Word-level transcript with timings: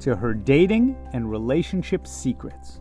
to 0.00 0.16
her 0.16 0.34
dating 0.34 0.96
and 1.12 1.30
relationship 1.30 2.06
secrets. 2.06 2.80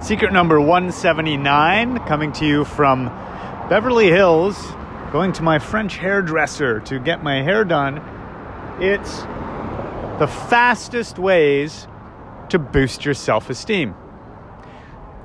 Secret 0.00 0.32
number 0.32 0.60
179 0.60 1.98
coming 2.06 2.30
to 2.32 2.46
you 2.46 2.64
from 2.64 3.06
Beverly 3.68 4.06
Hills, 4.06 4.56
going 5.10 5.32
to 5.32 5.42
my 5.42 5.58
French 5.58 5.96
hairdresser 5.96 6.78
to 6.80 7.00
get 7.00 7.24
my 7.24 7.42
hair 7.42 7.64
done. 7.64 7.96
It's 8.80 9.22
the 10.20 10.28
fastest 10.48 11.18
ways 11.18 11.88
to 12.50 12.58
boost 12.60 13.04
your 13.04 13.14
self 13.14 13.50
esteem. 13.50 13.96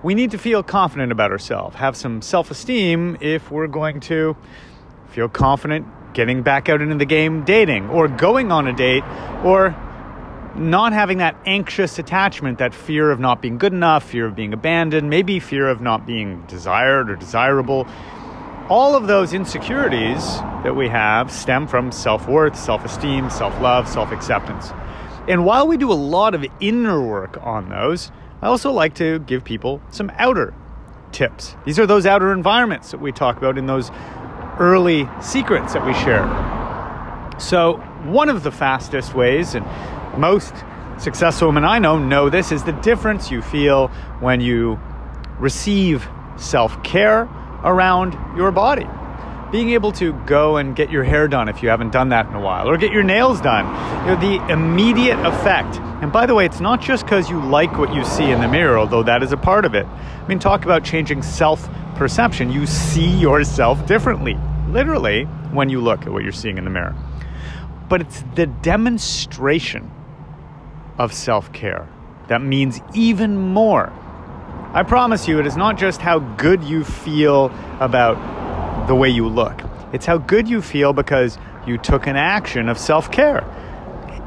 We 0.04 0.16
need 0.16 0.32
to 0.32 0.40
feel 0.40 0.64
confident 0.64 1.12
about 1.12 1.32
ourselves, 1.32 1.76
have 1.76 1.96
some 1.96 2.22
self 2.24 2.50
esteem 2.50 3.18
if 3.22 3.52
we're 3.52 3.68
going 3.68 4.00
to 4.02 4.36
feel 5.10 5.30
confident 5.30 5.86
getting 6.14 6.42
back 6.42 6.70
out 6.70 6.82
into 6.82 6.96
the 6.96 7.06
game 7.06 7.44
dating 7.44 7.90
or 7.90 8.08
going 8.08 8.52
on 8.52 8.68
a 8.68 8.74
date 8.74 9.04
or 9.44 9.76
not 10.56 10.92
having 10.92 11.20
that 11.20 11.36
anxious 11.46 12.00
attachment, 12.00 12.58
that 12.58 12.74
fear 12.74 13.12
of 13.12 13.20
not 13.20 13.42
being 13.42 13.58
good 13.58 13.74
enough, 13.74 14.04
fear 14.04 14.26
of 14.26 14.36
being 14.36 14.54
abandoned, 14.54 15.10
maybe 15.10 15.40
fear 15.40 15.70
of 15.70 15.82
not 15.82 16.06
being 16.06 16.44
desired 16.48 17.10
or 17.10 17.16
desirable. 17.16 17.88
All 18.70 18.96
of 18.96 19.08
those 19.08 19.34
insecurities 19.34 20.38
that 20.64 20.76
we 20.76 20.88
have 20.90 21.32
stem 21.32 21.68
from 21.68 21.92
self 21.92 22.28
worth, 22.28 22.58
self 22.58 22.84
esteem, 22.84 23.30
self 23.30 23.60
love, 23.62 23.88
self 23.88 24.12
acceptance. 24.12 24.72
And 25.28 25.46
while 25.46 25.68
we 25.68 25.78
do 25.78 25.92
a 25.92 25.94
lot 25.94 26.34
of 26.34 26.46
inner 26.60 27.02
work 27.02 27.38
on 27.42 27.70
those, 27.70 28.12
I 28.42 28.48
also 28.48 28.72
like 28.72 28.96
to 28.96 29.20
give 29.20 29.44
people 29.44 29.82
some 29.92 30.12
outer 30.18 30.54
tips. 31.12 31.56
These 31.66 31.78
are 31.78 31.86
those 31.86 32.06
outer 32.06 32.34
environments 32.34 32.92
that 32.92 33.00
we 33.00 33.12
talk 33.12 33.38
about 33.38 33.58
in 33.58 33.68
those 33.68 33.92
early 34.60 35.08
secrets 35.22 35.74
that 35.74 35.86
we 35.86 35.94
share. 35.94 36.26
So, 37.40 37.78
one 38.04 38.30
of 38.30 38.44
the 38.44 38.52
fastest 38.52 39.14
ways, 39.14 39.56
and 39.56 39.66
most 40.20 40.54
successful 40.98 41.50
women 41.50 41.66
I 41.66 41.80
know 41.80 41.98
know 41.98 42.30
this 42.30 42.52
is 42.52 42.64
the 42.64 42.72
difference 42.72 43.30
you 43.30 43.42
feel 43.42 43.88
when 44.20 44.42
you 44.42 44.80
receive 45.40 46.08
self 46.38 46.82
care 46.84 47.24
around 47.64 48.18
your 48.36 48.52
body. 48.52 48.88
Being 49.52 49.72
able 49.72 49.92
to 49.94 50.14
go 50.26 50.58
and 50.58 50.76
get 50.76 50.90
your 50.90 51.04
hair 51.04 51.28
done 51.28 51.50
if 51.50 51.62
you 51.62 51.68
haven't 51.68 51.92
done 51.92 52.10
that 52.10 52.28
in 52.28 52.34
a 52.34 52.40
while, 52.40 52.70
or 52.70 52.78
get 52.78 52.94
your 52.94 53.04
nails 53.04 53.42
done. 53.42 53.66
You 54.06 54.16
know, 54.16 54.22
the 54.22 54.54
immediate 54.54 55.20
effect. 55.26 55.76
And 56.02 56.12
by 56.12 56.26
the 56.26 56.34
way, 56.34 56.46
it's 56.46 56.62
not 56.62 56.82
just 56.82 57.04
because 57.04 57.30
you 57.30 57.40
like 57.44 57.78
what 57.78 57.94
you 57.94 58.06
see 58.06 58.32
in 58.32 58.40
the 58.40 58.48
mirror, 58.48 58.80
although 58.80 59.04
that 59.04 59.22
is 59.22 59.34
a 59.34 59.38
part 59.38 59.66
of 59.66 59.76
it. 59.76 59.86
I 59.86 60.28
mean, 60.28 60.40
talk 60.40 60.64
about 60.64 60.86
changing 60.86 61.22
self 61.22 61.70
perception. 61.96 62.52
You 62.52 62.66
see 62.66 63.10
yourself 63.10 63.86
differently, 63.86 64.38
literally, 64.70 65.26
when 65.52 65.70
you 65.70 65.82
look 65.82 66.04
at 66.04 66.14
what 66.14 66.24
you're 66.24 66.32
seeing 66.32 66.58
in 66.58 66.64
the 66.64 66.70
mirror. 66.70 66.96
But 67.90 68.02
it's 68.02 68.24
the 68.36 68.48
demonstration 68.48 69.92
of 70.98 71.14
self 71.14 71.52
care 71.52 71.90
that 72.30 72.42
means 72.42 72.80
even 72.94 73.36
more. 73.36 73.92
I 74.74 74.84
promise 74.84 75.28
you, 75.28 75.40
it 75.40 75.46
is 75.46 75.58
not 75.58 75.78
just 75.78 76.00
how 76.00 76.20
good 76.20 76.64
you 76.64 76.86
feel 76.86 77.52
about 77.82 78.16
the 78.92 78.96
way 78.96 79.08
you 79.08 79.26
look, 79.26 79.62
it's 79.94 80.06
how 80.06 80.18
good 80.18 80.50
you 80.50 80.62
feel 80.62 80.92
because 80.92 81.38
you 81.66 81.78
took 81.78 82.08
an 82.08 82.18
action 82.18 82.68
of 82.68 82.78
self 82.78 83.10
care. 83.10 83.46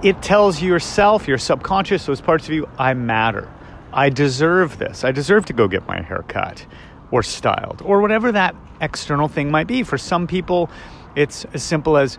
It 0.03 0.23
tells 0.23 0.63
yourself, 0.63 1.29
your 1.29 1.37
subconscious, 1.37 2.07
those 2.07 2.23
parts 2.23 2.49
of 2.49 2.55
you, 2.55 2.67
I 2.79 2.95
matter. 2.95 3.53
I 3.93 4.09
deserve 4.09 4.79
this. 4.79 5.05
I 5.05 5.13
deserve 5.13 5.45
to 5.47 5.53
go 5.53 5.69
get 5.69 5.87
my 5.87 6.01
hair 6.01 6.25
cut 6.29 6.65
or 7.11 7.23
styled 7.23 7.83
or 7.85 8.01
whatever 8.01 8.33
that 8.33 8.57
external 8.81 9.29
thing 9.29 9.51
might 9.51 9.67
be. 9.67 9.83
For 9.83 9.99
some 9.99 10.27
people, 10.27 10.71
it's 11.15 11.45
as 11.53 11.63
simple 11.63 11.99
as 11.99 12.17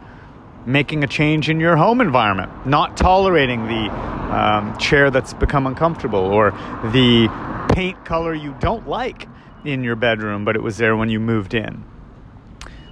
making 0.67 1.03
a 1.03 1.07
change 1.07 1.49
in 1.49 1.59
your 1.59 1.75
home 1.75 1.99
environment, 1.99 2.67
not 2.67 2.95
tolerating 2.95 3.65
the 3.65 3.89
um, 4.37 4.77
chair 4.77 5.09
that's 5.09 5.33
become 5.33 5.65
uncomfortable 5.65 6.19
or 6.19 6.51
the 6.91 7.27
paint 7.73 8.05
color 8.05 8.35
you 8.35 8.55
don't 8.59 8.87
like 8.87 9.27
in 9.63 9.83
your 9.83 9.95
bedroom, 9.95 10.45
but 10.45 10.55
it 10.55 10.61
was 10.61 10.77
there 10.77 10.95
when 10.95 11.09
you 11.09 11.19
moved 11.19 11.55
in. 11.55 11.83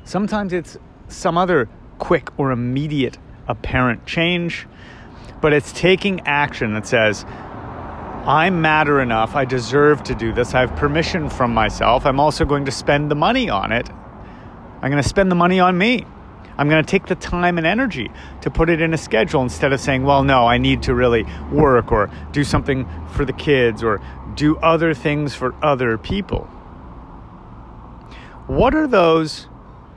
Sometimes 0.06 0.54
it's 0.54 0.78
some 1.08 1.38
other 1.38 1.70
quick 1.98 2.30
or 2.38 2.52
immediate 2.52 3.18
apparent 3.48 4.06
change, 4.06 4.68
but 5.42 5.54
it's 5.54 5.72
taking 5.72 6.22
action 6.22 6.74
that 6.74 6.88
says, 6.88 7.26
I 8.26 8.50
matter 8.50 9.02
enough. 9.02 9.36
I 9.36 9.46
deserve 9.46 10.04
to 10.04 10.16
do 10.16 10.34
this. 10.34 10.54
I 10.54 10.62
have 10.62 10.76
permission 10.76 11.30
from 11.30 11.54
myself. 11.54 12.06
I'm 12.06 12.20
also 12.20 12.46
going 12.46 12.66
to 12.66 12.72
spend 12.72 13.12
the 13.12 13.16
money 13.16 13.50
on 13.50 13.72
it. 13.72 13.90
I'm 13.90 14.90
going 14.92 15.02
to 15.02 15.08
spend 15.08 15.30
the 15.30 15.36
money 15.36 15.60
on 15.60 15.78
me. 15.78 16.06
I'm 16.58 16.70
going 16.70 16.84
to 16.84 16.90
take 16.90 17.08
the 17.08 17.16
time 17.16 17.58
and 17.58 17.66
energy 17.66 18.12
to 18.42 18.52
put 18.52 18.70
it 18.70 18.80
in 18.80 18.94
a 18.94 18.98
schedule 18.98 19.42
instead 19.42 19.74
of 19.74 19.80
saying, 19.80 20.04
well, 20.04 20.24
no, 20.24 20.46
I 20.46 20.58
need 20.58 20.84
to 20.84 20.94
really 20.94 21.26
work 21.52 21.92
or 21.92 22.12
do 22.32 22.44
something 22.44 22.88
for 23.10 23.26
the 23.26 23.34
kids 23.34 23.84
or 23.84 24.02
do 24.36 24.58
other 24.58 24.94
things 24.94 25.34
for 25.34 25.56
other 25.64 25.98
people. 25.98 26.46
What 28.48 28.76
are 28.76 28.88
those 28.88 29.48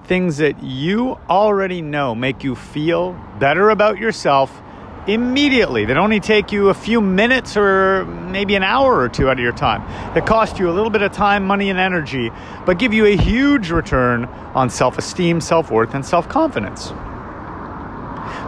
things 0.06 0.38
that 0.38 0.62
you 0.62 1.18
already 1.28 1.82
know 1.82 2.14
make 2.14 2.44
you 2.44 2.54
feel 2.54 3.12
better 3.38 3.70
about 3.70 3.98
yourself 3.98 4.62
immediately. 5.06 5.84
That 5.84 5.96
only 5.96 6.20
take 6.20 6.52
you 6.52 6.68
a 6.68 6.74
few 6.74 7.00
minutes 7.00 7.56
or 7.56 8.04
maybe 8.04 8.54
an 8.54 8.62
hour 8.62 8.98
or 8.98 9.08
two 9.08 9.28
out 9.28 9.34
of 9.34 9.42
your 9.42 9.52
time. 9.52 9.82
That 10.14 10.26
cost 10.26 10.58
you 10.58 10.70
a 10.70 10.72
little 10.72 10.90
bit 10.90 11.02
of 11.02 11.12
time 11.12 11.46
money 11.46 11.70
and 11.70 11.78
energy 11.78 12.30
but 12.64 12.78
give 12.78 12.92
you 12.92 13.06
a 13.06 13.16
huge 13.16 13.70
return 13.70 14.24
on 14.54 14.70
self-esteem 14.70 15.40
self-worth 15.40 15.94
and 15.94 16.04
self-confidence. 16.04 16.92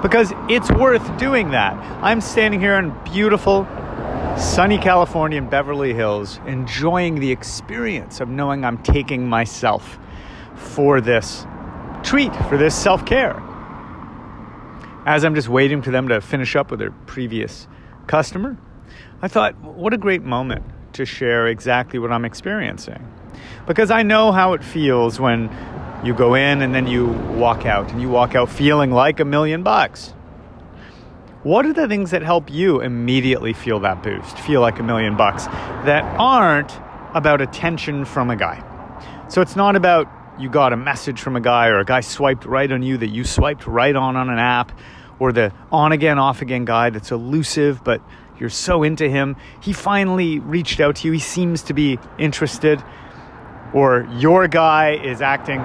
Because 0.03 0.33
it's 0.49 0.71
worth 0.71 1.19
doing 1.19 1.51
that. 1.51 1.75
I'm 2.03 2.21
standing 2.21 2.61
here 2.61 2.75
in 2.75 2.95
beautiful 3.05 3.67
sunny 4.37 4.79
california 4.79 5.37
in 5.37 5.49
beverly 5.49 5.93
hills 5.93 6.39
enjoying 6.47 7.19
the 7.19 7.33
experience 7.33 8.21
of 8.21 8.29
knowing 8.29 8.65
i'm 8.65 8.79
taking 8.85 9.29
myself 9.29 9.99
for 10.59 11.01
this 11.01 11.47
treat 12.03 12.35
for 12.49 12.57
this 12.57 12.75
self-care 12.75 13.43
as 15.09 15.25
I'm 15.25 15.35
just 15.35 15.49
waiting 15.49 15.81
for 15.81 15.91
them 15.91 16.09
to 16.09 16.21
finish 16.21 16.55
up 16.55 16.71
with 16.71 16.81
their 16.81 16.91
previous 16.91 17.67
customer, 18.07 18.59
I 19.23 19.29
thought, 19.29 19.57
what 19.63 19.95
a 19.95 19.97
great 19.97 20.23
moment 20.23 20.65
to 20.93 21.07
share 21.07 21.47
exactly 21.47 21.99
what 21.99 22.13
I'm 22.13 22.27
experiencing. 22.27 23.11
Because 23.67 23.91
I 23.91 24.03
know 24.03 24.33
how 24.33 24.53
it 24.53 24.63
feels 24.63 25.19
when 25.19 25.51
you 26.05 26.13
go 26.13 26.35
in 26.35 26.61
and 26.61 26.75
then 26.75 26.87
you 26.87 27.07
walk 27.07 27.65
out, 27.65 27.91
and 27.91 28.03
you 28.03 28.11
walk 28.11 28.35
out 28.35 28.51
feeling 28.51 28.91
like 28.91 29.19
a 29.19 29.25
million 29.25 29.63
bucks. 29.63 30.11
What 31.43 31.65
are 31.65 31.73
the 31.73 31.89
things 31.89 32.11
that 32.11 32.21
help 32.21 32.51
you 32.51 32.83
immediately 32.83 33.55
feel 33.55 33.81
that 33.81 34.03
boost, 34.03 34.39
feel 34.39 34.61
like 34.61 34.79
a 34.79 34.83
million 34.83 35.17
bucks, 35.17 35.47
that 35.87 36.05
aren't 36.19 36.79
about 37.15 37.41
attention 37.41 38.05
from 38.05 38.29
a 38.29 38.37
guy? 38.37 38.63
So 39.29 39.41
it's 39.41 39.57
not 39.57 39.75
about 39.75 40.07
you 40.39 40.49
got 40.49 40.73
a 40.73 40.77
message 40.77 41.21
from 41.21 41.37
a 41.37 41.41
guy 41.41 41.67
or 41.69 41.79
a 41.79 41.85
guy 41.85 42.01
swiped 42.01 42.45
right 42.45 42.71
on 42.71 42.83
you 42.83 42.99
that 42.99 43.09
you 43.09 43.25
swiped 43.25 43.67
right 43.67 43.95
on 43.95 44.17
on 44.17 44.31
an 44.31 44.39
app 44.39 44.73
or 45.19 45.33
the 45.33 45.53
on 45.73 45.93
again, 45.93 46.19
off 46.19 46.43
again 46.43 46.65
guy 46.65 46.91
that's 46.91 47.11
elusive, 47.11 47.83
but 47.83 48.01
you're 48.39 48.49
so 48.51 48.83
into 48.83 49.09
him. 49.09 49.37
He 49.61 49.73
finally 49.73 50.39
reached 50.39 50.81
out 50.81 50.97
to 50.97 51.09
you. 51.09 51.13
He 51.13 51.19
seems 51.19 51.63
to 51.65 51.75
be 51.75 51.99
interested. 52.19 52.83
Or 53.75 54.09
your 54.17 54.49
guy 54.49 54.93
is 54.95 55.21
acting 55.21 55.61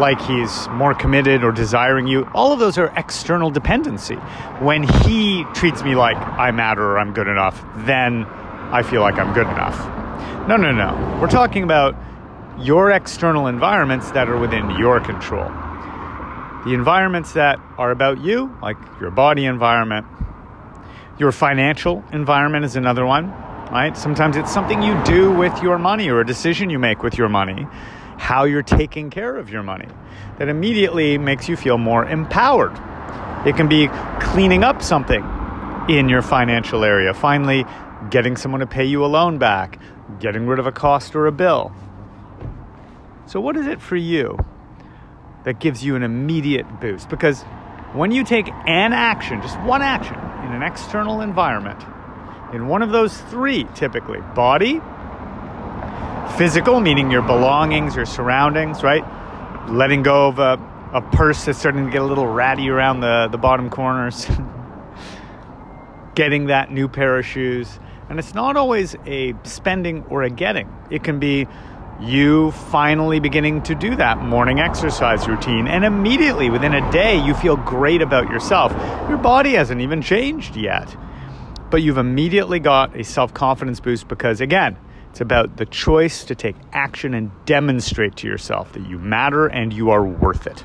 like 0.00 0.20
he's 0.22 0.68
more 0.70 0.94
committed 0.94 1.44
or 1.44 1.52
desiring 1.52 2.06
you. 2.06 2.28
All 2.34 2.52
of 2.52 2.58
those 2.58 2.78
are 2.78 2.92
external 2.96 3.50
dependency. 3.50 4.16
When 4.60 4.82
he 4.82 5.44
treats 5.54 5.82
me 5.82 5.94
like 5.94 6.16
I 6.16 6.50
matter 6.50 6.82
or 6.82 6.98
I'm 6.98 7.12
good 7.12 7.28
enough, 7.28 7.62
then 7.86 8.24
I 8.24 8.82
feel 8.82 9.00
like 9.02 9.18
I'm 9.18 9.32
good 9.34 9.46
enough. 9.46 9.78
No, 10.48 10.56
no, 10.56 10.72
no. 10.72 11.18
We're 11.20 11.28
talking 11.28 11.62
about 11.62 11.94
your 12.58 12.90
external 12.90 13.46
environments 13.46 14.10
that 14.12 14.28
are 14.28 14.38
within 14.38 14.70
your 14.78 15.00
control. 15.00 15.44
The 16.64 16.72
environments 16.72 17.32
that 17.34 17.60
are 17.78 17.90
about 17.90 18.22
you, 18.22 18.56
like 18.62 18.76
your 19.00 19.10
body 19.10 19.44
environment, 19.44 20.06
your 21.18 21.32
financial 21.32 22.02
environment 22.12 22.64
is 22.64 22.76
another 22.76 23.06
one, 23.06 23.30
right? 23.70 23.96
Sometimes 23.96 24.36
it's 24.36 24.52
something 24.52 24.82
you 24.82 25.00
do 25.04 25.30
with 25.32 25.62
your 25.62 25.78
money 25.78 26.08
or 26.08 26.20
a 26.20 26.26
decision 26.26 26.70
you 26.70 26.78
make 26.78 27.02
with 27.02 27.16
your 27.18 27.28
money. 27.28 27.66
how 28.18 28.44
you're 28.44 28.62
taking 28.62 29.10
care 29.10 29.36
of 29.36 29.50
your 29.50 29.62
money 29.62 29.88
that 30.38 30.48
immediately 30.48 31.18
makes 31.18 31.48
you 31.48 31.56
feel 31.56 31.78
more 31.78 32.04
empowered. 32.06 32.72
It 33.46 33.56
can 33.56 33.68
be 33.68 33.88
cleaning 34.20 34.64
up 34.64 34.82
something 34.82 35.24
in 35.88 36.08
your 36.08 36.22
financial 36.22 36.84
area, 36.84 37.14
finally 37.14 37.64
getting 38.10 38.36
someone 38.36 38.60
to 38.60 38.66
pay 38.66 38.84
you 38.84 39.04
a 39.04 39.06
loan 39.06 39.38
back, 39.38 39.78
getting 40.20 40.46
rid 40.46 40.58
of 40.58 40.66
a 40.66 40.72
cost 40.72 41.14
or 41.14 41.26
a 41.26 41.32
bill. 41.32 41.72
So, 43.26 43.40
what 43.40 43.56
is 43.56 43.66
it 43.66 43.82
for 43.82 43.96
you 43.96 44.38
that 45.44 45.58
gives 45.58 45.84
you 45.84 45.96
an 45.96 46.04
immediate 46.04 46.80
boost? 46.80 47.08
Because 47.08 47.42
when 47.92 48.12
you 48.12 48.22
take 48.22 48.46
an 48.48 48.92
action, 48.92 49.42
just 49.42 49.58
one 49.62 49.82
action 49.82 50.14
in 50.14 50.52
an 50.52 50.62
external 50.62 51.20
environment, 51.20 51.82
in 52.52 52.68
one 52.68 52.82
of 52.82 52.92
those 52.92 53.20
three 53.22 53.66
typically 53.74 54.20
body, 54.36 54.80
physical, 56.38 56.80
meaning 56.80 57.10
your 57.10 57.22
belongings, 57.22 57.96
your 57.96 58.06
surroundings, 58.06 58.84
right? 58.84 59.02
Letting 59.68 60.04
go 60.04 60.28
of 60.28 60.38
a, 60.38 60.60
a 60.92 61.02
purse 61.02 61.46
that's 61.46 61.58
starting 61.58 61.86
to 61.86 61.90
get 61.90 62.02
a 62.02 62.04
little 62.04 62.28
ratty 62.28 62.68
around 62.68 63.00
the, 63.00 63.26
the 63.28 63.38
bottom 63.38 63.70
corners, 63.70 64.24
getting 66.14 66.46
that 66.46 66.70
new 66.70 66.86
pair 66.86 67.18
of 67.18 67.26
shoes. 67.26 67.80
And 68.08 68.20
it's 68.20 68.34
not 68.34 68.56
always 68.56 68.94
a 69.04 69.34
spending 69.42 70.04
or 70.04 70.22
a 70.22 70.30
getting, 70.30 70.72
it 70.90 71.02
can 71.02 71.18
be 71.18 71.48
you 72.00 72.50
finally 72.50 73.20
beginning 73.20 73.62
to 73.62 73.74
do 73.74 73.96
that 73.96 74.18
morning 74.18 74.60
exercise 74.60 75.26
routine. 75.26 75.66
And 75.66 75.84
immediately 75.84 76.50
within 76.50 76.74
a 76.74 76.92
day, 76.92 77.24
you 77.24 77.34
feel 77.34 77.56
great 77.56 78.02
about 78.02 78.30
yourself. 78.30 78.72
Your 79.08 79.16
body 79.16 79.54
hasn't 79.54 79.80
even 79.80 80.02
changed 80.02 80.56
yet. 80.56 80.94
But 81.70 81.82
you've 81.82 81.98
immediately 81.98 82.60
got 82.60 82.94
a 82.96 83.02
self 83.02 83.32
confidence 83.34 83.80
boost 83.80 84.08
because, 84.08 84.40
again, 84.40 84.76
it's 85.10 85.20
about 85.20 85.56
the 85.56 85.66
choice 85.66 86.24
to 86.24 86.34
take 86.34 86.54
action 86.72 87.14
and 87.14 87.30
demonstrate 87.46 88.16
to 88.16 88.28
yourself 88.28 88.72
that 88.74 88.86
you 88.86 88.98
matter 88.98 89.46
and 89.46 89.72
you 89.72 89.90
are 89.90 90.04
worth 90.04 90.46
it. 90.46 90.60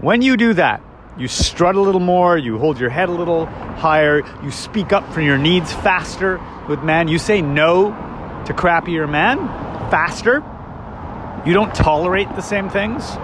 When 0.00 0.22
you 0.22 0.36
do 0.36 0.54
that, 0.54 0.80
you 1.18 1.26
strut 1.26 1.74
a 1.74 1.80
little 1.80 2.00
more, 2.00 2.38
you 2.38 2.58
hold 2.58 2.78
your 2.78 2.90
head 2.90 3.08
a 3.08 3.12
little 3.12 3.46
higher, 3.46 4.22
you 4.44 4.52
speak 4.52 4.92
up 4.92 5.12
for 5.12 5.20
your 5.20 5.36
needs 5.36 5.72
faster 5.72 6.40
with 6.68 6.82
men, 6.84 7.08
you 7.08 7.18
say 7.18 7.42
no 7.42 7.90
to 8.46 8.54
crappier 8.54 9.10
men 9.10 9.38
faster, 9.90 10.42
you 11.46 11.54
don't 11.54 11.74
tolerate 11.74 12.28
the 12.34 12.42
same 12.42 12.68
things, 12.68 13.14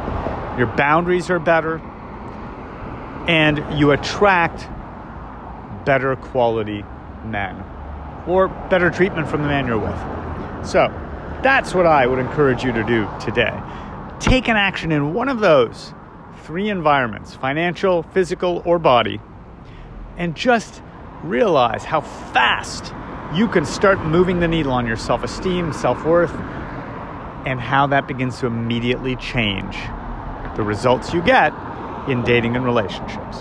your 0.59 0.67
boundaries 0.77 1.31
are 1.31 1.39
better, 1.39 1.79
and 3.29 3.79
you 3.79 3.91
attract 3.91 4.69
better 5.85 6.17
quality 6.17 6.85
men 7.25 7.63
or 8.27 8.49
better 8.49 8.91
treatment 8.91 9.29
from 9.29 9.43
the 9.43 9.49
man 9.49 9.67
you're 9.67 9.79
with. 9.79 10.67
So, 10.67 10.89
that's 11.43 11.75
what 11.75 11.85
I 11.85 12.07
would 12.07 12.19
encourage 12.19 12.65
you 12.65 12.73
to 12.73 12.83
do 12.85 13.09
today. 13.21 13.53
Take 14.19 14.49
an 14.49 14.57
action 14.57 14.93
in 14.93 15.13
one 15.13 15.29
of 15.29 15.41
those 15.41 15.93
three 16.45 16.71
environments 16.71 17.35
financial, 17.35 18.03
physical, 18.03 18.63
or 18.65 18.79
body 18.79 19.21
and 20.17 20.35
just 20.35 20.83
realize 21.23 21.85
how 21.85 22.01
fast 22.01 22.93
you 23.35 23.49
can 23.49 23.67
start 23.67 23.99
moving 24.05 24.39
the 24.39 24.47
needle 24.47 24.73
on 24.73 24.87
your 24.87 24.97
self 24.97 25.25
esteem, 25.25 25.73
self 25.73 26.05
worth, 26.05 26.35
and 27.47 27.61
how 27.61 27.87
that 27.89 28.07
begins 28.07 28.39
to 28.41 28.47
immediately 28.47 29.17
change 29.17 29.77
the 30.57 30.63
results 30.63 31.13
you 31.13 31.21
get 31.23 31.53
in 32.09 32.23
dating 32.23 32.55
and 32.55 32.65
relationships. 32.65 33.39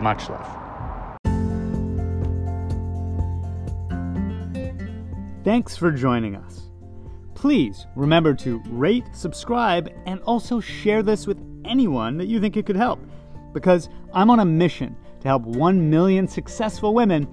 Much 0.00 0.28
love. 0.28 0.46
Thanks 5.42 5.76
for 5.76 5.90
joining 5.90 6.36
us. 6.36 6.70
Please 7.34 7.86
remember 7.96 8.34
to 8.34 8.60
rate, 8.66 9.04
subscribe, 9.12 9.90
and 10.06 10.20
also 10.22 10.60
share 10.60 11.02
this 11.02 11.26
with 11.26 11.40
anyone 11.64 12.16
that 12.18 12.26
you 12.26 12.40
think 12.40 12.56
it 12.56 12.66
could 12.66 12.76
help. 12.76 13.00
Because 13.52 13.88
I'm 14.12 14.30
on 14.30 14.40
a 14.40 14.44
mission 14.44 14.94
to 15.20 15.28
help 15.28 15.42
1 15.42 15.90
million 15.90 16.28
successful 16.28 16.94
women 16.94 17.26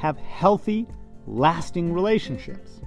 have 0.00 0.16
healthy, 0.18 0.86
lasting 1.26 1.92
relationships. 1.92 2.79